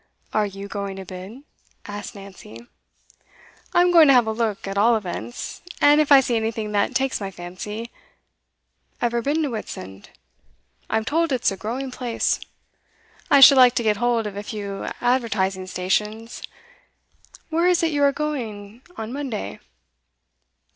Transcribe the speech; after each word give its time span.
'Are 0.33 0.47
you 0.47 0.67
going 0.67 0.95
to 0.95 1.05
bid?' 1.05 1.43
asked 1.85 2.15
Nancy. 2.15 2.65
'I'm 3.71 3.91
going 3.91 4.07
to 4.07 4.15
have 4.15 4.25
a 4.25 4.31
look, 4.31 4.65
at 4.67 4.75
all 4.75 4.95
events; 4.95 5.61
and 5.79 6.01
if 6.01 6.11
I 6.11 6.21
see 6.21 6.35
anything 6.35 6.71
that 6.71 6.95
takes 6.95 7.21
my 7.21 7.29
fancy. 7.29 7.91
Ever 8.99 9.21
been 9.21 9.43
to 9.43 9.49
Whitsand? 9.49 10.09
I'm 10.89 11.05
told 11.05 11.31
it's 11.31 11.51
a 11.51 11.55
growing 11.55 11.91
place. 11.91 12.39
I 13.29 13.41
should 13.41 13.59
like 13.59 13.75
to 13.75 13.83
get 13.83 13.97
hold 13.97 14.25
of 14.25 14.35
a 14.35 14.41
few 14.41 14.87
advertising 15.01 15.67
stations. 15.67 16.41
Where 17.51 17.67
is 17.67 17.83
it 17.83 17.91
you 17.91 18.01
are 18.01 18.11
going 18.11 18.81
to 18.85 18.95
on 19.03 19.13
Monday? 19.13 19.59